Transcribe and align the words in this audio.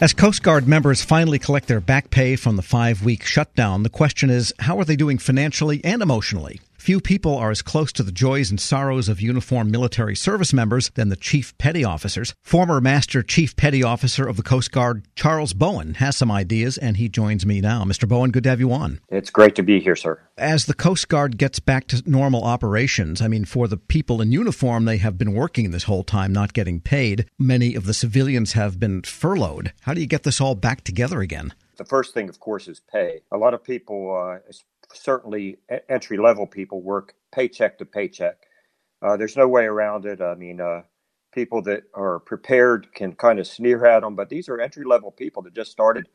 As 0.00 0.14
Coast 0.14 0.42
Guard 0.42 0.66
members 0.66 1.02
finally 1.02 1.38
collect 1.38 1.68
their 1.68 1.78
back 1.78 2.08
pay 2.08 2.34
from 2.34 2.56
the 2.56 2.62
five 2.62 3.04
week 3.04 3.22
shutdown, 3.22 3.82
the 3.82 3.90
question 3.90 4.30
is 4.30 4.54
how 4.60 4.78
are 4.78 4.84
they 4.86 4.96
doing 4.96 5.18
financially 5.18 5.84
and 5.84 6.00
emotionally? 6.00 6.62
Few 6.80 6.98
people 6.98 7.36
are 7.36 7.50
as 7.50 7.60
close 7.60 7.92
to 7.92 8.02
the 8.02 8.10
joys 8.10 8.48
and 8.48 8.58
sorrows 8.58 9.10
of 9.10 9.20
uniformed 9.20 9.70
military 9.70 10.16
service 10.16 10.54
members 10.54 10.90
than 10.94 11.10
the 11.10 11.14
Chief 11.14 11.56
Petty 11.58 11.84
Officers. 11.84 12.32
Former 12.42 12.80
Master 12.80 13.22
Chief 13.22 13.54
Petty 13.54 13.82
Officer 13.82 14.26
of 14.26 14.38
the 14.38 14.42
Coast 14.42 14.72
Guard, 14.72 15.06
Charles 15.14 15.52
Bowen, 15.52 15.96
has 15.96 16.16
some 16.16 16.30
ideas, 16.30 16.78
and 16.78 16.96
he 16.96 17.10
joins 17.10 17.44
me 17.44 17.60
now. 17.60 17.84
Mr. 17.84 18.08
Bowen, 18.08 18.30
good 18.30 18.44
to 18.44 18.48
have 18.48 18.60
you 18.60 18.72
on. 18.72 18.98
It's 19.10 19.28
great 19.28 19.56
to 19.56 19.62
be 19.62 19.78
here, 19.78 19.94
sir. 19.94 20.22
As 20.38 20.64
the 20.64 20.72
Coast 20.72 21.10
Guard 21.10 21.36
gets 21.36 21.60
back 21.60 21.86
to 21.88 22.02
normal 22.06 22.44
operations, 22.44 23.20
I 23.20 23.28
mean, 23.28 23.44
for 23.44 23.68
the 23.68 23.76
people 23.76 24.22
in 24.22 24.32
uniform, 24.32 24.86
they 24.86 24.96
have 24.96 25.18
been 25.18 25.34
working 25.34 25.72
this 25.72 25.84
whole 25.84 26.02
time, 26.02 26.32
not 26.32 26.54
getting 26.54 26.80
paid. 26.80 27.26
Many 27.38 27.74
of 27.74 27.84
the 27.84 27.92
civilians 27.92 28.54
have 28.54 28.80
been 28.80 29.02
furloughed. 29.02 29.74
How 29.82 29.92
do 29.92 30.00
you 30.00 30.06
get 30.06 30.22
this 30.22 30.40
all 30.40 30.54
back 30.54 30.82
together 30.82 31.20
again? 31.20 31.52
The 31.80 31.86
first 31.86 32.14
thing, 32.14 32.30
of 32.30 32.40
course, 32.40 32.68
is 32.68 32.80
pay. 32.80 33.22
A 33.32 33.38
lot 33.38 33.54
of 33.54 33.64
people, 33.64 34.14
uh, 34.16 34.40
certainly 34.94 35.58
entry 35.90 36.18
level 36.18 36.46
people 36.46 36.82
work 36.82 37.14
paycheck 37.32 37.78
to 37.80 37.86
paycheck. 37.86 38.38
Uh, 39.02 39.16
there's 39.18 39.38
no 39.38 39.48
way 39.48 39.64
around 39.64 40.06
it. 40.06 40.22
I 40.22 40.36
mean, 40.36 40.60
uh, 40.62 40.82
people 41.34 41.62
that 41.64 41.84
are 41.94 42.20
prepared 42.20 42.94
can 42.94 43.14
kind 43.14 43.40
of 43.40 43.48
sneer 43.48 43.86
at 43.86 44.02
them, 44.02 44.16
but 44.16 44.30
these 44.30 44.48
are 44.50 44.60
entry 44.60 44.84
level 44.86 45.12
people 45.12 45.42
that 45.44 45.54
just 45.54 45.72
started 45.72 46.08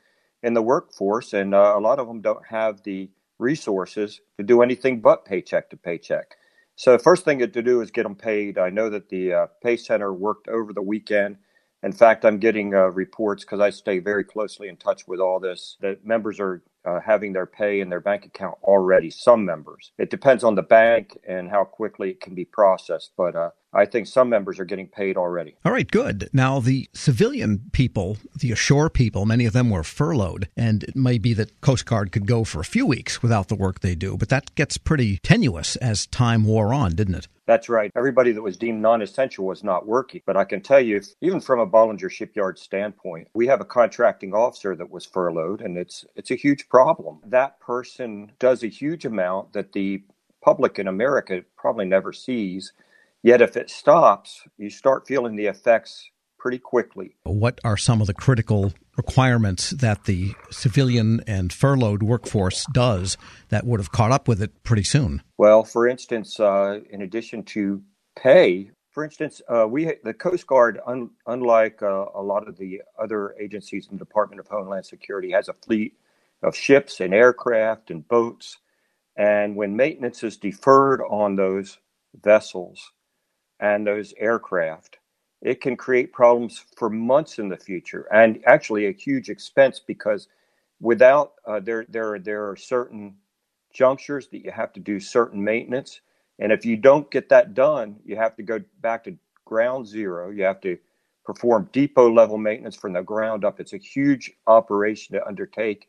in 0.44 0.54
the 0.56 0.64
workforce, 0.64 1.34
and 1.34 1.56
uh, 1.56 1.76
a 1.78 1.82
lot 1.82 2.00
of 2.00 2.08
them 2.08 2.22
don't 2.22 2.46
have 2.48 2.84
the 2.84 3.12
resources 3.40 4.22
to 4.38 4.46
do 4.46 4.64
anything 4.64 5.02
but 5.02 5.26
paycheck 5.26 5.70
to 5.72 5.78
paycheck. 5.78 6.38
So, 6.78 6.94
the 6.94 7.00
first 7.04 7.26
thing 7.26 7.40
to 7.40 7.48
do 7.48 7.82
is 7.82 7.92
get 7.92 8.04
them 8.04 8.16
paid. 8.16 8.60
I 8.60 8.70
know 8.72 8.90
that 8.92 9.10
the 9.10 9.34
uh, 9.34 9.48
Pay 9.64 9.78
Center 9.78 10.14
worked 10.14 10.48
over 10.48 10.74
the 10.74 10.84
weekend. 10.84 11.38
In 11.84 11.92
fact, 11.92 12.26
I'm 12.26 12.40
getting 12.40 12.74
uh, 12.74 12.88
reports 12.88 13.44
because 13.44 13.60
I 13.60 13.70
stay 13.70 14.00
very 14.00 14.24
closely 14.24 14.70
in 14.70 14.78
touch 14.78 15.08
with 15.08 15.20
all 15.20 15.40
this 15.40 15.78
that 15.82 16.06
members 16.06 16.40
are 16.40 16.64
uh, 16.86 17.00
having 17.00 17.34
their 17.34 17.46
pay 17.46 17.80
in 17.82 17.90
their 17.90 18.00
bank 18.00 18.26
account 18.26 18.58
already. 18.64 19.10
Some 19.10 19.46
members. 19.46 19.92
It 19.98 20.10
depends 20.10 20.44
on 20.44 20.56
the 20.56 20.64
bank 20.64 21.18
and 21.28 21.50
how 21.50 21.64
quickly 21.64 22.12
it 22.12 22.22
can 22.22 22.36
be 22.36 22.46
processed, 22.46 23.12
but 23.18 23.36
uh, 23.36 23.50
I 23.76 23.86
think 23.86 24.08
some 24.08 24.30
members 24.30 24.60
are 24.60 24.66
getting 24.66 24.88
paid 24.88 25.18
already. 25.18 25.56
All 25.66 25.72
right, 25.74 25.90
good. 25.90 26.30
Now, 26.32 26.62
the 26.62 26.90
civilian 26.94 27.70
people, 27.74 28.18
the 28.40 28.54
ashore 28.54 28.90
people, 28.90 29.26
many 29.26 29.46
of 29.46 29.52
them 29.52 29.70
were 29.70 29.84
furloughed, 29.84 30.48
and 30.56 30.84
it 30.84 30.96
may 30.96 31.18
be 31.18 31.34
that 31.34 31.60
Coast 31.60 31.86
Guard 31.86 32.14
could 32.14 32.26
go 32.26 32.46
for 32.46 32.62
a 32.62 32.66
few 32.66 32.86
weeks 32.86 33.22
without 33.22 33.50
the 33.50 33.56
work 33.56 33.82
they 33.82 33.94
do, 33.94 34.16
but 34.16 34.30
that 34.30 34.56
gets 34.56 34.78
pretty 34.78 35.18
tenuous 35.18 35.76
as 35.78 36.08
time 36.08 36.46
wore 36.46 36.74
on, 36.74 36.96
didn't 36.96 37.16
it? 37.16 37.28
That's 37.48 37.70
right. 37.70 37.92
Everybody 37.96 38.32
that 38.32 38.42
was 38.42 38.58
deemed 38.58 38.82
non 38.82 39.02
essential 39.02 39.46
was 39.46 39.64
not 39.64 39.86
working. 39.86 40.22
But 40.26 40.38
I 40.38 40.46
can 40.46 40.62
tell 40.62 40.80
you, 40.80 41.02
even 41.22 41.40
from 41.40 41.60
a 41.60 41.68
Bollinger 41.68 42.10
Shipyard 42.10 42.58
standpoint, 42.58 43.28
we 43.36 43.46
have 43.48 43.62
a 43.62 43.66
contracting 43.66 44.34
officer 44.34 44.76
that 44.76 44.90
was 44.90 45.06
furloughed, 45.06 45.62
and 45.62 45.78
it's, 45.78 46.06
it's 46.16 46.32
a 46.32 46.36
huge 46.36 46.70
problem. 46.70 47.20
That 47.26 47.60
person 47.60 48.32
does 48.40 48.64
a 48.64 48.68
huge 48.68 49.06
amount 49.06 49.54
that 49.54 49.74
the 49.74 50.02
public 50.42 50.80
in 50.80 50.88
America 50.88 51.44
probably 51.58 51.86
never 51.86 52.14
sees. 52.14 52.72
Yet, 53.26 53.42
if 53.42 53.58
it 53.58 53.72
stops, 53.72 54.44
you 54.56 54.70
start 54.70 55.08
feeling 55.08 55.36
the 55.36 55.48
effects 55.48 56.12
pretty 56.38 56.60
quickly. 56.60 57.16
What 57.24 57.60
are 57.64 57.76
some 57.76 58.00
of 58.00 58.06
the 58.06 58.14
critical 58.14 58.72
requirements 58.98 59.72
that 59.72 60.04
the 60.04 60.36
civilian 60.52 61.22
and 61.26 61.52
furloughed 61.52 62.04
workforce 62.04 62.68
does 62.72 63.18
that 63.50 63.66
would 63.66 63.80
have 63.80 63.92
caught 63.92 64.12
up 64.12 64.28
with 64.28 64.44
it 64.44 64.62
pretty 64.62 64.84
soon? 64.84 65.24
Well, 65.40 65.64
for 65.64 65.88
instance, 65.88 66.40
uh, 66.40 66.82
in 66.92 67.02
addition 67.02 67.42
to 67.46 67.82
pay, 68.16 68.70
for 68.92 69.04
instance, 69.04 69.42
uh, 69.50 69.66
we 69.68 69.92
the 70.04 70.14
Coast 70.14 70.46
Guard, 70.46 70.80
un, 70.86 71.10
unlike 71.26 71.82
uh, 71.82 72.06
a 72.14 72.22
lot 72.22 72.48
of 72.48 72.58
the 72.58 72.84
other 73.02 73.34
agencies 73.40 73.88
in 73.90 73.98
the 73.98 74.06
Department 74.06 74.40
of 74.40 74.48
Homeland 74.48 74.86
Security, 74.86 75.32
has 75.32 75.50
a 75.50 75.54
fleet 75.54 75.98
of 76.44 76.56
ships 76.56 77.00
and 77.00 77.12
aircraft 77.12 77.90
and 77.90 78.08
boats. 78.08 78.60
And 79.18 79.56
when 79.56 79.76
maintenance 79.76 80.24
is 80.24 80.38
deferred 80.38 81.02
on 81.02 81.38
those 81.38 81.80
vessels 82.22 82.92
and 83.60 83.88
those 83.88 84.14
aircraft, 84.20 85.00
it 85.42 85.62
can 85.62 85.78
create 85.78 86.14
problems 86.14 86.66
for 86.78 86.90
months 86.90 87.40
in 87.40 87.50
the 87.50 87.58
future 87.58 88.08
and 88.14 88.40
actually 88.48 88.88
a 88.88 88.94
huge 88.94 89.30
expense 89.30 89.82
because 89.86 90.28
without 90.82 91.34
uh, 91.48 91.60
there 91.62 91.86
there 91.90 92.20
there 92.20 92.50
are 92.50 92.56
certain 92.58 93.16
junctures 93.74 94.28
that 94.30 94.44
you 94.46 94.52
have 94.52 94.74
to 94.74 94.80
do 94.82 95.00
certain 95.00 95.44
maintenance 95.44 96.02
and 96.40 96.52
if 96.52 96.66
you 96.66 96.78
don't 96.78 97.12
get 97.12 97.30
that 97.30 97.54
done 97.54 97.98
you 98.06 98.16
have 98.16 98.36
to 98.36 98.44
go 98.44 98.62
back 98.82 99.04
to 99.06 99.16
ground 99.46 99.88
zero. 99.88 100.30
You 100.32 100.44
have 100.44 100.62
to 100.62 100.78
perform 101.26 101.70
depot 101.72 102.12
level 102.12 102.38
maintenance 102.38 102.76
from 102.76 102.94
the 102.94 103.04
ground 103.04 103.46
up. 103.46 103.60
It's 103.60 103.74
a 103.74 103.78
huge 103.78 104.32
operation 104.48 105.16
to 105.16 105.28
undertake 105.28 105.88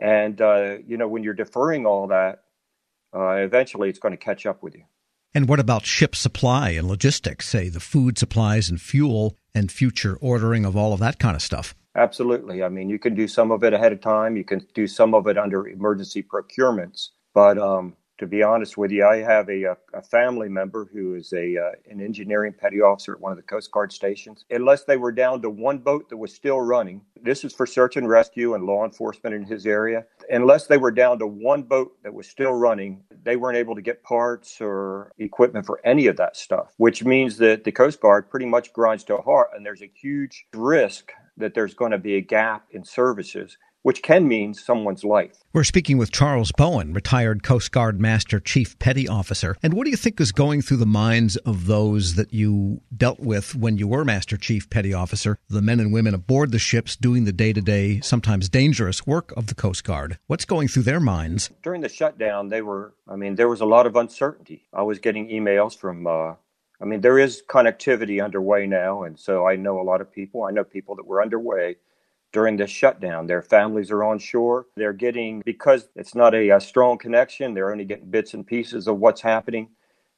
and 0.00 0.40
uh, 0.40 0.78
you 0.86 0.96
know 0.96 1.08
when 1.08 1.22
you're 1.24 1.34
deferring 1.34 1.86
all 1.86 2.08
that 2.08 2.44
uh, 3.14 3.32
eventually 3.36 3.88
it's 3.90 3.98
going 4.00 4.12
to 4.12 4.18
catch 4.18 4.46
up 4.46 4.62
with 4.62 4.74
you 4.76 4.84
and 5.36 5.50
what 5.50 5.60
about 5.60 5.84
ship 5.84 6.16
supply 6.16 6.70
and 6.70 6.88
logistics, 6.88 7.46
say 7.46 7.68
the 7.68 7.78
food 7.78 8.16
supplies 8.16 8.70
and 8.70 8.80
fuel 8.80 9.36
and 9.54 9.70
future 9.70 10.16
ordering 10.22 10.64
of 10.64 10.74
all 10.74 10.94
of 10.94 11.00
that 11.00 11.18
kind 11.18 11.36
of 11.36 11.42
stuff? 11.42 11.74
Absolutely. 11.94 12.62
I 12.62 12.70
mean, 12.70 12.88
you 12.88 12.98
can 12.98 13.14
do 13.14 13.28
some 13.28 13.50
of 13.50 13.62
it 13.62 13.74
ahead 13.74 13.92
of 13.92 14.00
time. 14.00 14.38
You 14.38 14.44
can 14.44 14.66
do 14.72 14.86
some 14.86 15.14
of 15.14 15.26
it 15.26 15.36
under 15.36 15.68
emergency 15.68 16.22
procurements. 16.22 17.08
But 17.34 17.58
um, 17.58 17.96
to 18.18 18.26
be 18.26 18.42
honest 18.42 18.76
with 18.76 18.90
you, 18.90 19.06
I 19.06 19.18
have 19.18 19.48
a, 19.48 19.76
a 19.92 20.02
family 20.02 20.48
member 20.48 20.88
who 20.92 21.14
is 21.14 21.32
a 21.32 21.56
uh, 21.56 21.72
an 21.90 22.00
engineering 22.00 22.54
petty 22.58 22.80
officer 22.80 23.14
at 23.14 23.20
one 23.20 23.32
of 23.32 23.36
the 23.36 23.42
Coast 23.42 23.70
Guard 23.70 23.92
stations. 23.92 24.44
Unless 24.50 24.84
they 24.84 24.96
were 24.96 25.12
down 25.12 25.42
to 25.42 25.50
one 25.50 25.78
boat 25.78 26.08
that 26.08 26.16
was 26.16 26.34
still 26.34 26.60
running, 26.60 27.02
this 27.22 27.44
is 27.44 27.52
for 27.52 27.66
search 27.66 27.96
and 27.96 28.08
rescue 28.08 28.54
and 28.54 28.64
law 28.64 28.84
enforcement 28.84 29.34
in 29.34 29.44
his 29.44 29.66
area. 29.66 30.04
Unless 30.30 30.66
they 30.66 30.78
were 30.78 30.90
down 30.90 31.18
to 31.18 31.26
one 31.26 31.62
boat 31.62 31.92
that 32.02 32.14
was 32.14 32.26
still 32.26 32.52
running, 32.52 33.02
they 33.22 33.36
weren't 33.36 33.58
able 33.58 33.74
to 33.74 33.82
get 33.82 34.02
parts 34.02 34.60
or 34.60 35.12
equipment 35.18 35.66
for 35.66 35.80
any 35.84 36.06
of 36.06 36.16
that 36.16 36.36
stuff, 36.36 36.72
which 36.78 37.04
means 37.04 37.36
that 37.38 37.64
the 37.64 37.72
Coast 37.72 38.00
Guard 38.00 38.30
pretty 38.30 38.46
much 38.46 38.72
grinds 38.72 39.04
to 39.04 39.16
a 39.16 39.22
halt, 39.22 39.48
and 39.54 39.64
there's 39.64 39.82
a 39.82 39.92
huge 39.94 40.46
risk 40.54 41.12
that 41.36 41.54
there's 41.54 41.74
going 41.74 41.90
to 41.90 41.98
be 41.98 42.16
a 42.16 42.20
gap 42.20 42.64
in 42.70 42.82
services 42.82 43.58
which 43.82 44.02
can 44.02 44.26
mean 44.26 44.52
someone's 44.52 45.04
life. 45.04 45.36
We're 45.52 45.64
speaking 45.64 45.96
with 45.96 46.10
Charles 46.10 46.52
Bowen, 46.52 46.92
retired 46.92 47.42
Coast 47.42 47.72
Guard 47.72 48.00
Master 48.00 48.40
Chief 48.40 48.78
Petty 48.78 49.08
Officer. 49.08 49.56
And 49.62 49.74
what 49.74 49.84
do 49.84 49.90
you 49.90 49.96
think 49.96 50.20
is 50.20 50.32
going 50.32 50.60
through 50.60 50.78
the 50.78 50.86
minds 50.86 51.36
of 51.36 51.66
those 51.66 52.14
that 52.16 52.34
you 52.34 52.82
dealt 52.94 53.20
with 53.20 53.54
when 53.54 53.78
you 53.78 53.88
were 53.88 54.04
Master 54.04 54.36
Chief 54.36 54.68
Petty 54.68 54.92
Officer, 54.92 55.38
the 55.48 55.62
men 55.62 55.80
and 55.80 55.92
women 55.92 56.14
aboard 56.14 56.52
the 56.52 56.58
ships 56.58 56.96
doing 56.96 57.24
the 57.24 57.32
day 57.32 57.52
to 57.52 57.60
day, 57.60 58.00
sometimes 58.00 58.48
dangerous 58.48 59.06
work 59.06 59.32
of 59.36 59.46
the 59.46 59.54
Coast 59.54 59.84
Guard? 59.84 60.18
What's 60.26 60.44
going 60.44 60.68
through 60.68 60.82
their 60.82 61.00
minds? 61.00 61.50
During 61.62 61.80
the 61.80 61.88
shutdown, 61.88 62.48
they 62.48 62.62
were, 62.62 62.92
I 63.08 63.16
mean, 63.16 63.36
there 63.36 63.48
was 63.48 63.60
a 63.60 63.66
lot 63.66 63.86
of 63.86 63.96
uncertainty. 63.96 64.66
I 64.74 64.82
was 64.82 64.98
getting 64.98 65.28
emails 65.28 65.78
from, 65.78 66.06
uh, 66.06 66.34
I 66.80 66.84
mean, 66.84 67.00
there 67.00 67.18
is 67.18 67.42
connectivity 67.48 68.22
underway 68.22 68.66
now. 68.66 69.04
And 69.04 69.18
so 69.18 69.46
I 69.46 69.56
know 69.56 69.80
a 69.80 69.82
lot 69.82 70.00
of 70.00 70.12
people. 70.12 70.42
I 70.42 70.50
know 70.50 70.64
people 70.64 70.96
that 70.96 71.06
were 71.06 71.22
underway 71.22 71.76
during 72.36 72.58
this 72.58 72.70
shutdown. 72.70 73.26
Their 73.26 73.40
families 73.40 73.90
are 73.90 74.04
on 74.04 74.18
shore. 74.18 74.66
They're 74.76 74.92
getting, 74.92 75.40
because 75.46 75.88
it's 75.96 76.14
not 76.14 76.34
a, 76.34 76.50
a 76.50 76.60
strong 76.60 76.98
connection, 76.98 77.54
they're 77.54 77.72
only 77.72 77.86
getting 77.86 78.10
bits 78.10 78.34
and 78.34 78.46
pieces 78.46 78.88
of 78.88 78.98
what's 78.98 79.22
happening. 79.22 79.70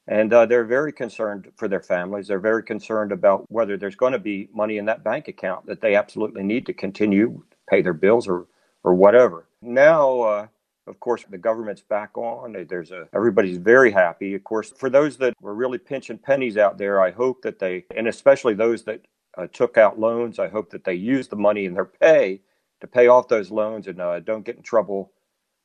And 0.09 0.33
uh, 0.33 0.45
they're 0.47 0.65
very 0.65 0.93
concerned 0.93 1.53
for 1.57 1.69
their 1.69 1.81
families. 1.81 2.27
They're 2.27 2.41
very 2.41 2.65
concerned 2.65 3.13
about 3.13 3.45
whether 3.53 3.77
there's 3.77 3.95
going 3.95 4.15
to 4.15 4.19
be 4.19 4.49
money 4.53 4.79
in 4.79 4.87
that 4.87 5.05
bank 5.05 5.29
account 5.29 5.67
that 5.67 5.81
they 5.81 5.95
absolutely 5.95 6.43
need 6.43 6.67
to 6.67 6.73
continue 6.73 7.41
pay 7.71 7.83
their 7.83 7.93
bills 7.93 8.27
or, 8.27 8.47
or 8.83 8.95
whatever. 8.95 9.47
Now, 9.63 10.21
uh, 10.23 10.47
of 10.89 10.99
course, 10.99 11.25
the 11.31 11.39
government's 11.39 11.83
back 11.83 12.19
on. 12.19 12.67
There's 12.69 12.91
a 12.91 13.07
everybody's 13.15 13.59
very 13.59 13.93
happy. 13.93 14.35
Of 14.35 14.43
course, 14.43 14.73
for 14.77 14.91
those 14.91 15.19
that 15.19 15.35
were 15.41 15.55
really 15.55 15.79
pinching 15.79 16.19
pennies 16.19 16.57
out 16.57 16.79
there, 16.79 17.01
I 17.01 17.13
hope 17.13 17.43
that 17.43 17.61
they, 17.61 17.85
and 17.97 18.09
especially 18.09 18.55
those 18.55 18.83
that 18.85 19.03
uh, 19.39 19.47
took 19.53 19.79
out 19.79 19.99
loans. 19.99 20.39
I 20.39 20.49
hope 20.49 20.71
that 20.71 20.85
they 20.85 20.95
use 20.95 21.29
the 21.29 21.37
money 21.37 21.65
in 21.65 21.75
their 21.75 21.85
pay 21.85 22.41
to 22.81 22.87
pay 22.87 23.07
off 23.07 23.29
those 23.29 23.51
loans 23.51 23.87
and 23.87 24.01
uh, 24.01 24.21
don't 24.21 24.45
get 24.45 24.57
in 24.57 24.63
trouble 24.63 25.13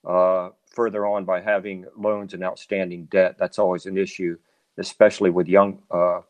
uh, 0.07 0.49
further 0.71 1.05
on 1.05 1.25
by 1.25 1.41
having 1.41 1.85
loans 1.97 2.33
and 2.33 2.43
outstanding 2.43 3.05
debt. 3.05 3.37
That's 3.37 3.59
always 3.59 3.85
an 3.85 3.97
issue, 3.97 4.37
especially 4.77 5.31
with 5.31 5.47
young 5.47 5.81
uh, 5.91 6.21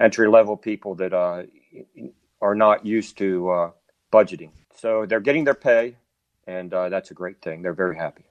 entry 0.00 0.28
level 0.28 0.56
people 0.56 0.94
that 0.96 1.12
uh, 1.12 1.42
are 2.40 2.54
not 2.54 2.86
used 2.86 3.18
to 3.18 3.50
uh, 3.50 3.70
budgeting. 4.12 4.50
So 4.76 5.06
they're 5.06 5.20
getting 5.20 5.44
their 5.44 5.54
pay, 5.54 5.96
and 6.46 6.70
that's 6.70 7.10
a 7.10 7.14
great 7.14 7.40
thing. 7.40 7.62
They're 7.62 7.72
very 7.72 7.96
happy. 7.96 8.24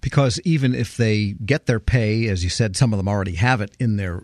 Because 0.00 0.38
even 0.44 0.74
if 0.74 0.96
they 0.96 1.34
get 1.44 1.64
their 1.66 1.80
pay, 1.80 2.28
as 2.28 2.44
you 2.44 2.50
said, 2.50 2.76
some 2.76 2.92
of 2.92 2.98
them 2.98 3.08
already 3.08 3.36
have 3.36 3.62
it 3.62 3.74
in 3.78 3.96
their 3.96 4.22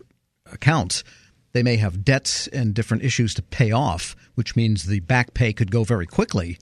accounts 0.53 1.05
they 1.53 1.63
may 1.63 1.77
have 1.77 2.05
debts 2.05 2.47
and 2.49 2.75
different 2.75 3.05
issues 3.05 3.35
to 3.35 3.43
pay 3.43 3.73
off, 3.73 4.17
which 4.35 4.57
means 4.57 4.85
the 4.85 5.01
back 5.01 5.35
pay 5.35 5.53
could 5.53 5.71
go 5.71 5.85
very 5.85 6.07
quickly 6.07 6.59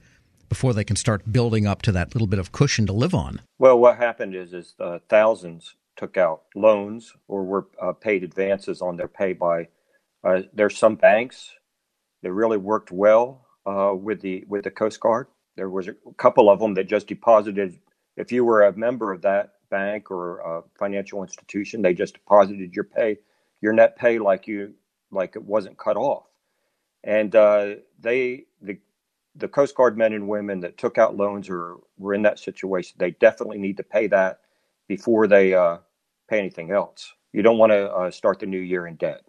before 0.49 0.73
they 0.73 0.83
can 0.83 0.95
start 0.95 1.31
building 1.31 1.67
up 1.67 1.81
to 1.83 1.91
that 1.91 2.13
little 2.13 2.27
bit 2.27 2.39
of 2.39 2.51
cushion 2.51 2.87
to 2.87 2.93
live 2.93 3.13
on. 3.13 3.41
Well, 3.59 3.77
what 3.77 3.97
happened 3.97 4.35
is, 4.35 4.53
is 4.53 4.73
uh, 4.79 4.99
thousands 5.07 5.75
took 5.95 6.17
out 6.17 6.43
loans 6.55 7.13
or 7.27 7.43
were 7.43 7.67
uh, 7.81 7.91
paid 7.91 8.23
advances 8.23 8.81
on 8.81 8.97
their 8.97 9.07
pay 9.07 9.33
by. 9.33 9.67
Uh, 10.23 10.41
there's 10.53 10.77
some 10.77 10.95
banks 10.95 11.51
that 12.23 12.31
really 12.31 12.57
worked 12.57 12.91
well 12.91 13.45
uh, 13.65 13.93
with 13.93 14.21
the 14.21 14.43
with 14.47 14.63
the 14.63 14.71
Coast 14.71 14.99
Guard. 14.99 15.27
There 15.55 15.69
was 15.69 15.87
a 15.87 15.95
couple 16.17 16.49
of 16.49 16.59
them 16.59 16.73
that 16.75 16.87
just 16.87 17.07
deposited. 17.07 17.79
If 18.17 18.31
you 18.31 18.43
were 18.43 18.63
a 18.63 18.75
member 18.75 19.11
of 19.11 19.21
that 19.21 19.53
bank 19.69 20.09
or 20.09 20.39
a 20.39 20.63
financial 20.77 21.21
institution, 21.21 21.81
they 21.81 21.93
just 21.93 22.15
deposited 22.15 22.73
your 22.73 22.85
pay, 22.85 23.17
your 23.61 23.73
net 23.73 23.97
pay, 23.97 24.19
like 24.19 24.47
you 24.47 24.73
like 25.11 25.35
it 25.35 25.43
wasn't 25.43 25.77
cut 25.77 25.97
off. 25.97 26.25
And 27.03 27.35
uh, 27.35 27.75
they 27.99 28.45
the 28.61 28.79
the 29.35 29.47
Coast 29.47 29.75
Guard 29.75 29.97
men 29.97 30.13
and 30.13 30.27
women 30.27 30.61
that 30.61 30.77
took 30.77 30.97
out 30.97 31.15
loans 31.15 31.49
or 31.49 31.77
were 31.97 32.13
in 32.13 32.23
that 32.23 32.39
situation, 32.39 32.95
they 32.97 33.11
definitely 33.11 33.57
need 33.57 33.77
to 33.77 33.83
pay 33.83 34.07
that 34.07 34.41
before 34.87 35.27
they 35.27 35.53
uh, 35.53 35.77
pay 36.29 36.39
anything 36.39 36.71
else. 36.71 37.13
You 37.31 37.41
don't 37.41 37.57
want 37.57 37.71
to 37.71 37.91
uh, 37.91 38.11
start 38.11 38.39
the 38.39 38.47
new 38.47 38.59
year 38.59 38.87
in 38.87 38.95
debt. 38.95 39.21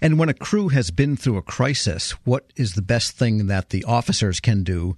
And 0.00 0.18
when 0.18 0.28
a 0.28 0.34
crew 0.34 0.68
has 0.68 0.90
been 0.90 1.16
through 1.16 1.38
a 1.38 1.42
crisis, 1.42 2.10
what 2.24 2.52
is 2.56 2.74
the 2.74 2.82
best 2.82 3.12
thing 3.12 3.46
that 3.46 3.70
the 3.70 3.84
officers 3.84 4.40
can 4.40 4.64
do 4.64 4.96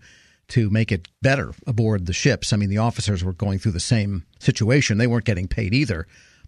to 0.48 0.70
make 0.70 0.90
it 0.90 1.08
better 1.20 1.52
aboard 1.66 2.06
the 2.06 2.12
ships? 2.12 2.52
I 2.52 2.56
mean, 2.56 2.70
the 2.70 2.78
officers 2.78 3.22
were 3.22 3.34
going 3.34 3.58
through 3.58 3.72
the 3.72 3.80
same 3.80 4.24
situation. 4.40 4.98
They 4.98 5.06
weren't 5.06 5.26
getting 5.26 5.48
paid 5.48 5.74
either 5.74 6.06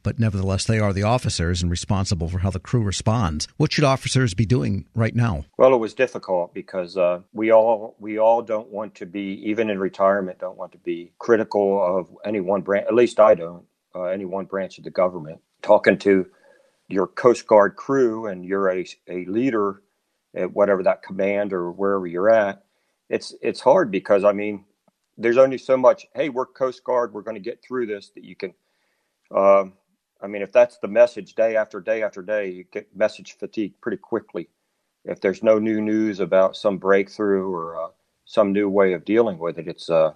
but 0.08 0.18
nevertheless, 0.18 0.64
they 0.64 0.78
are 0.78 0.94
the 0.94 1.02
officers 1.02 1.60
and 1.60 1.70
responsible 1.70 2.30
for 2.30 2.38
how 2.38 2.48
the 2.48 2.58
crew 2.58 2.82
responds. 2.82 3.46
What 3.58 3.74
should 3.74 3.84
officers 3.84 4.32
be 4.32 4.46
doing 4.46 4.86
right 4.94 5.14
now? 5.14 5.44
Well, 5.58 5.74
it 5.74 5.76
was 5.76 5.92
difficult 5.92 6.54
because 6.54 6.96
uh, 6.96 7.20
we 7.34 7.52
all 7.52 7.94
we 7.98 8.18
all 8.18 8.40
don't 8.40 8.70
want 8.70 8.94
to 8.94 9.04
be, 9.04 9.38
even 9.44 9.68
in 9.68 9.78
retirement, 9.78 10.38
don't 10.38 10.56
want 10.56 10.72
to 10.72 10.78
be 10.78 11.12
critical 11.18 11.84
of 11.84 12.08
any 12.24 12.40
one 12.40 12.62
branch. 12.62 12.86
At 12.88 12.94
least 12.94 13.20
I 13.20 13.34
don't. 13.34 13.66
Uh, 13.94 14.04
any 14.04 14.24
one 14.24 14.46
branch 14.46 14.78
of 14.78 14.84
the 14.84 14.90
government. 14.90 15.42
Talking 15.60 15.98
to 15.98 16.24
your 16.88 17.06
Coast 17.06 17.46
Guard 17.46 17.76
crew 17.76 18.28
and 18.28 18.46
you're 18.46 18.70
a, 18.70 18.86
a 19.08 19.26
leader 19.26 19.82
at 20.34 20.54
whatever 20.54 20.82
that 20.84 21.02
command 21.02 21.52
or 21.52 21.70
wherever 21.70 22.06
you're 22.06 22.30
at, 22.30 22.64
it's 23.10 23.34
it's 23.42 23.60
hard 23.60 23.90
because 23.90 24.24
I 24.24 24.32
mean, 24.32 24.64
there's 25.18 25.36
only 25.36 25.58
so 25.58 25.76
much. 25.76 26.06
Hey, 26.14 26.30
we're 26.30 26.46
Coast 26.46 26.82
Guard. 26.82 27.12
We're 27.12 27.20
going 27.20 27.34
to 27.34 27.50
get 27.50 27.62
through 27.62 27.88
this. 27.88 28.10
That 28.14 28.24
you 28.24 28.36
can. 28.36 28.54
Um, 29.36 29.74
I 30.20 30.26
mean, 30.26 30.42
if 30.42 30.52
that's 30.52 30.78
the 30.78 30.88
message 30.88 31.34
day 31.34 31.56
after 31.56 31.80
day 31.80 32.02
after 32.02 32.22
day, 32.22 32.50
you 32.50 32.64
get 32.64 32.94
message 32.96 33.36
fatigue 33.38 33.74
pretty 33.80 33.98
quickly. 33.98 34.48
If 35.04 35.20
there's 35.20 35.42
no 35.42 35.58
new 35.58 35.80
news 35.80 36.20
about 36.20 36.56
some 36.56 36.78
breakthrough 36.78 37.48
or 37.48 37.82
uh, 37.82 37.88
some 38.24 38.52
new 38.52 38.68
way 38.68 38.92
of 38.92 39.04
dealing 39.04 39.38
with 39.38 39.58
it, 39.58 39.68
it's 39.68 39.88
uh, 39.88 40.14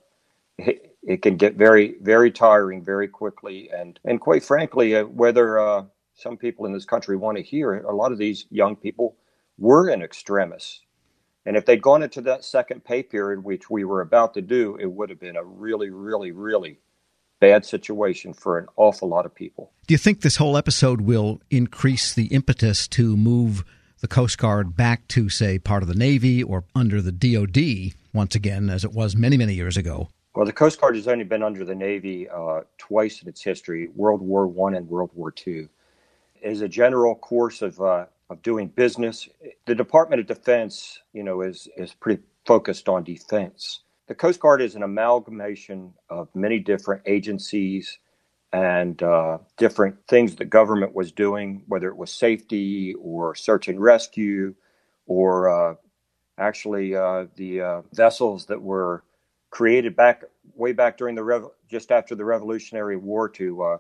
it, 0.59 0.97
it, 1.03 1.23
can 1.23 1.37
get 1.37 1.55
very 1.55 1.97
very 2.01 2.31
tiring 2.31 2.85
very 2.85 3.09
quickly. 3.09 3.71
And 3.71 3.99
and 4.05 4.21
quite 4.21 4.43
frankly, 4.43 4.97
uh, 4.97 5.05
whether 5.05 5.59
uh, 5.59 5.85
some 6.15 6.37
people 6.37 6.67
in 6.67 6.73
this 6.73 6.85
country 6.85 7.17
want 7.17 7.37
to 7.39 7.43
hear 7.43 7.75
it, 7.75 7.85
a 7.85 7.93
lot 7.93 8.13
of 8.13 8.19
these 8.19 8.47
young 8.51 8.75
people 8.75 9.17
were 9.57 9.89
in 9.89 10.03
extremis. 10.03 10.81
And 11.47 11.57
if 11.57 11.65
they'd 11.65 11.83
gone 11.83 12.03
into 12.03 12.21
that 12.23 12.45
second 12.45 12.85
pay 12.85 13.03
period, 13.03 13.43
which 13.43 13.69
we 13.69 13.85
were 13.85 14.01
about 14.01 14.35
to 14.35 14.43
do, 14.43 14.77
it 14.81 14.87
would 14.87 15.11
have 15.11 15.19
been 15.21 15.37
a 15.37 15.45
really, 15.45 15.91
really, 15.91 16.31
really 16.31 16.79
bad 17.43 17.67
situation 17.67 18.33
for 18.33 18.57
an 18.57 18.67
awful 18.77 19.09
lot 19.09 19.27
of 19.27 19.35
people. 19.35 19.73
Do 19.89 19.95
you 19.95 19.99
think 19.99 20.21
this 20.21 20.37
whole 20.37 20.57
episode 20.57 21.01
will 21.01 21.41
increase 21.51 22.15
the 22.15 22.27
impetus 22.27 22.87
to 22.89 23.17
move 23.17 23.65
the 24.01 24.07
Coast 24.07 24.39
Guard 24.39 24.77
back 24.77 25.09
to, 25.09 25.29
say, 25.29 25.59
part 25.59 25.83
of 25.83 25.89
the 25.89 25.97
Navy 25.97 26.41
or 26.41 26.63
under 26.77 27.03
the 27.03 27.11
DoD 27.11 27.99
once 28.15 28.37
again, 28.37 28.71
as 28.71 28.85
it 28.85 28.93
was 28.93 29.17
many, 29.17 29.37
many 29.37 29.55
years 29.55 29.77
ago? 29.77 30.09
Well, 30.37 30.47
the 30.47 30.53
Coast 30.53 30.81
Guard 30.81 30.95
has 30.95 31.09
only 31.09 31.25
been 31.25 31.43
under 31.43 31.65
the 31.65 31.75
Navy 31.75 32.29
uh, 32.31 32.61
twice 32.79 33.21
in 33.21 33.29
its 33.29 33.43
history 33.43 33.89
World 33.97 34.23
War 34.23 34.47
One 34.47 34.77
and 34.77 34.89
World 34.89 35.11
War 35.13 35.33
Two. 35.33 35.69
As 36.45 36.61
a 36.61 36.69
general 36.69 37.17
course 37.17 37.61
of, 37.61 37.81
uh, 37.81 38.07
of 38.31 38.41
doing 38.43 38.69
business, 38.69 39.29
the 39.67 39.75
Department 39.75 40.21
of 40.21 40.29
Defense, 40.29 41.01
you 41.13 41.25
know, 41.25 41.43
is, 41.43 41.69
is 41.77 41.93
pretty 41.93 42.23
focused 42.47 42.89
on 42.89 43.03
defense. 43.03 43.81
The 44.09 44.17
Coast 44.17 44.41
Guard 44.41 44.63
is 44.63 44.77
an 44.77 44.85
amalgamation 44.85 45.95
of 46.11 46.29
many 46.37 46.61
different 46.61 47.03
agencies 47.07 47.99
and 48.53 49.03
uh, 49.03 49.39
different 49.59 49.97
things 50.09 50.37
the 50.37 50.47
government 50.47 50.95
was 50.95 51.13
doing, 51.13 51.65
whether 51.69 51.89
it 51.89 51.97
was 51.97 52.13
safety 52.13 52.95
or 53.01 53.35
search 53.35 53.69
and 53.69 53.81
rescue, 53.81 54.55
or 55.07 55.51
uh, 55.51 55.77
actually 56.39 56.97
uh, 56.97 57.27
the 57.37 57.61
uh, 57.61 57.83
vessels 57.93 58.47
that 58.47 58.61
were 58.63 59.05
created 59.51 59.97
back 59.97 60.25
way 60.57 60.73
back 60.73 60.99
during 60.99 61.15
the 61.15 61.25
rev- 61.25 61.51
just 61.71 61.93
after 61.93 62.15
the 62.15 62.25
Revolutionary 62.25 62.97
War 62.97 63.29
to 63.31 63.63
uh, 63.63 63.79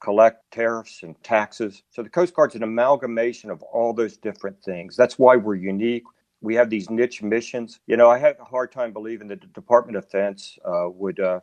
collect 0.00 0.50
tariffs 0.52 1.02
and 1.02 1.22
taxes. 1.22 1.82
So 1.90 2.02
the 2.02 2.10
Coast 2.10 2.34
Guard's 2.34 2.54
an 2.56 2.62
amalgamation 2.62 3.50
of 3.50 3.62
all 3.62 3.92
those 3.92 4.16
different 4.16 4.62
things. 4.62 4.96
That's 4.96 5.18
why 5.18 5.36
we're 5.36 5.54
unique 5.56 6.04
we 6.40 6.54
have 6.54 6.70
these 6.70 6.90
niche 6.90 7.22
missions. 7.22 7.80
You 7.86 7.96
know, 7.96 8.10
I 8.10 8.18
have 8.18 8.36
a 8.40 8.44
hard 8.44 8.72
time 8.72 8.92
believing 8.92 9.28
that 9.28 9.40
the 9.40 9.46
Department 9.48 9.96
of 9.96 10.04
Defense 10.04 10.58
uh, 10.64 10.88
would, 10.88 11.20
uh, 11.20 11.40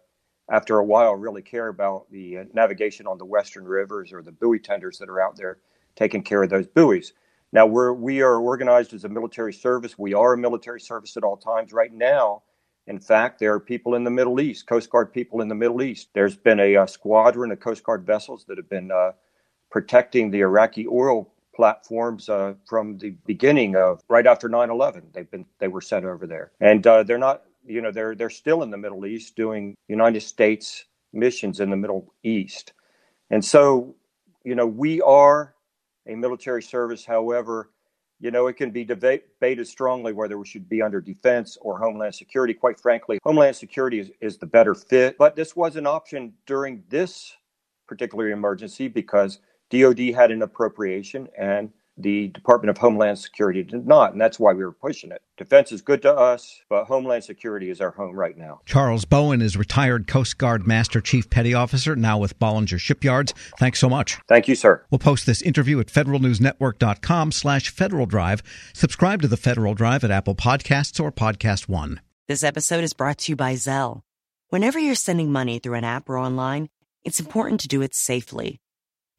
after 0.52 0.78
a 0.78 0.86
while, 0.86 1.16
really 1.16 1.42
care 1.42 1.70
about 1.70 2.10
the 2.12 2.40
uh, 2.40 2.44
navigation 2.54 3.08
on 3.08 3.18
the 3.18 3.26
Western 3.26 3.66
rivers 3.66 4.14
or 4.14 4.22
the 4.22 4.32
buoy 4.32 4.60
tenders 4.60 4.98
that 5.00 5.10
are 5.10 5.22
out 5.22 5.36
there 5.36 5.60
taking 5.96 6.24
care 6.24 6.44
of 6.44 6.50
those 6.50 6.68
buoys. 6.68 7.14
Now, 7.52 7.66
we're, 7.66 7.94
we 7.94 8.22
are 8.22 8.38
organized 8.38 8.94
as 8.94 9.04
a 9.04 9.10
military 9.10 9.54
service. 9.54 9.98
We 9.98 10.14
are 10.14 10.34
a 10.34 10.38
military 10.38 10.82
service 10.82 11.18
at 11.18 11.24
all 11.24 11.38
times. 11.38 11.72
Right 11.72 11.94
now, 11.94 12.44
in 12.88 13.00
fact, 13.00 13.40
there 13.40 13.54
are 13.54 13.60
people 13.60 13.96
in 13.96 14.04
the 14.04 14.10
Middle 14.10 14.42
East, 14.42 14.68
Coast 14.68 14.90
Guard 14.90 15.14
people 15.14 15.42
in 15.42 15.48
the 15.48 15.56
Middle 15.56 15.82
East. 15.82 16.10
There's 16.14 16.36
been 16.36 16.60
a, 16.60 16.74
a 16.74 16.84
uh, 16.84 16.86
squadron 16.86 17.52
of 17.52 17.60
Coast 17.60 17.84
Guard 17.84 18.06
vessels 18.06 18.46
that 18.48 18.58
have 18.58 18.70
been 18.70 18.92
uh, 18.92 19.12
protecting 19.70 20.32
the 20.32 20.42
Iraqi 20.42 20.88
oil 20.88 21.33
platforms 21.54 22.30
uh, 22.30 22.54
from 22.68 22.98
the 22.98 23.12
beginning 23.26 23.76
of 23.76 24.02
right 24.10 24.28
after 24.28 24.50
9/11. 24.50 25.14
They've 25.14 25.30
been 25.30 25.46
they 25.60 25.68
were 25.68 25.82
sent 25.82 26.06
over 26.06 26.28
there, 26.28 26.52
and 26.60 26.86
uh, 26.86 27.04
they're 27.04 27.18
not 27.18 27.44
you 27.66 27.82
know 27.82 27.92
they're 27.92 28.16
they're 28.16 28.30
still 28.30 28.64
in 28.64 28.70
the 28.70 28.78
Middle 28.78 29.06
East 29.06 29.36
doing 29.36 29.76
United 29.88 30.22
States 30.22 30.86
missions 31.14 31.60
in 31.60 31.70
the 31.70 31.78
Middle 31.78 32.14
East, 32.24 32.74
and 33.30 33.44
so 33.44 33.96
you 34.44 34.56
know 34.56 34.68
we 34.68 35.02
are 35.02 35.56
a 36.08 36.16
military 36.16 36.64
service. 36.64 37.06
However, 37.06 37.70
you 38.20 38.32
know 38.32 38.48
it 38.48 38.58
can 38.58 38.72
be 38.72 38.84
debated 38.84 39.68
strongly 39.68 40.14
whether 40.14 40.38
we 40.38 40.46
should 40.46 40.68
be 40.68 40.82
under 40.82 41.02
defense 41.02 41.58
or 41.62 41.78
homeland 41.78 42.16
security. 42.16 42.54
Quite 42.54 42.80
frankly, 42.80 43.20
homeland 43.24 43.56
security 43.56 44.00
is, 44.00 44.12
is 44.22 44.38
the 44.38 44.48
better 44.48 44.76
fit, 44.76 45.18
but 45.18 45.36
this 45.36 45.56
was 45.56 45.76
an 45.76 45.88
option 45.88 46.34
during 46.46 46.84
this 46.90 47.34
particular 47.88 48.30
emergency 48.30 48.88
because 48.88 49.40
DOD 49.74 50.16
had 50.16 50.32
an 50.32 50.42
appropriation 50.42 51.28
and 51.38 51.72
the 51.98 52.30
Department 52.30 52.70
of 52.70 52.78
Homeland 52.78 53.20
Security 53.20 53.64
did 53.64 53.86
not, 53.86 54.14
and 54.14 54.22
that's 54.22 54.40
why 54.40 54.54
we 54.54 54.64
were 54.64 54.72
pushing 54.72 55.12
it. 55.12 55.22
Defense 55.38 55.72
is 55.72 55.82
good 55.82 56.02
to 56.02 56.14
us, 56.14 56.62
but 56.70 56.86
Homeland 56.86 57.24
Security 57.24 57.70
is 57.70 57.82
our 57.82 57.92
home 57.92 58.16
right 58.16 58.38
now. 58.38 58.62
Charles 58.66 59.06
Bowen 59.06 59.42
is 59.42 59.56
retired 59.56 60.08
Coast 60.08 60.38
Guard 60.38 60.66
Master 60.66 61.02
Chief 61.02 61.30
Petty 61.30 61.54
Officer, 61.54 61.96
now 61.96 62.18
with 62.18 62.40
Bollinger 62.40 62.80
Shipyards. 62.80 63.34
Thanks 63.60 63.80
so 63.80 63.90
much. 63.90 64.18
Thank 64.28 64.48
you, 64.48 64.56
sir. 64.56 64.84
We'll 64.90 65.00
post 65.00 65.26
this 65.26 65.42
interview 65.42 65.80
at 65.80 65.88
federalnewsnetwork.com 65.88 67.32
slash 67.32 67.70
Federal 67.70 68.06
Drive. 68.06 68.42
Subscribe 68.74 69.22
to 69.22 69.28
the 69.28 69.38
Federal 69.38 69.76
Drive 69.76 70.04
at 70.04 70.12
Apple 70.12 70.36
Podcasts 70.36 71.04
or 71.04 71.12
Podcast 71.12 71.70
One. 71.70 72.02
This 72.28 72.44
episode 72.44 72.84
is 72.84 72.94
brought 72.94 73.20
to 73.20 73.32
you 73.32 73.36
by 73.36 73.54
Zelle. 73.54 74.02
Whenever 74.50 74.80
you're 74.80 74.96
sending 74.96 75.32
money 75.32 75.60
through 75.60 75.76
an 75.76 75.84
app 75.84 76.10
or 76.10 76.18
online, 76.18 76.70
it's 77.04 77.20
important 77.20 77.60
to 77.62 77.68
do 77.68 77.82
it 77.82 77.94
safely. 77.94 78.60